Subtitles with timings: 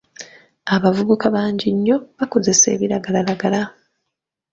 [0.75, 3.61] Abavubuka bangi nnyo bakozesa ebiragalalagala.